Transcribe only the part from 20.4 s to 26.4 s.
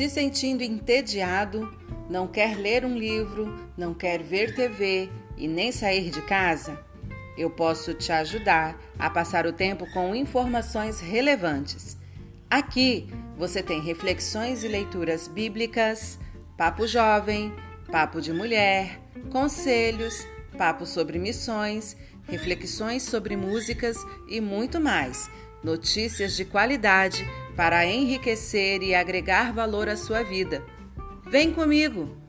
papo sobre missões, reflexões sobre músicas e muito mais. Notícias